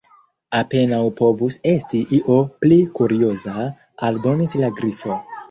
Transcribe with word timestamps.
"Apenaŭ 0.59 1.01
povus 1.19 1.57
esti 1.73 2.01
io 2.21 2.39
pli 2.65 2.81
kurioza," 3.01 3.67
aldonis 4.09 4.59
la 4.65 4.73
Grifo. 4.83 5.21